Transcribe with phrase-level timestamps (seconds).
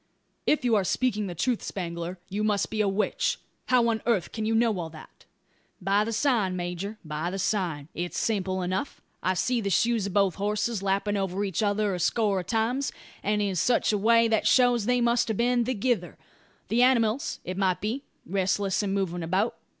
[0.47, 3.37] "If you are speaking the truth, Spangler, you must be a witch.
[3.67, 5.25] How on earth can you know all that?"
[5.79, 7.87] "By the sign, major; by the sign.
[7.93, 8.99] It's simple enough.
[9.21, 12.91] I see the shoes of both horses lapping over each other a score of times;
[13.21, 16.17] and in such a way that shows they must have been thegither
[16.69, 19.55] the animals, it might be, restless and movin' about.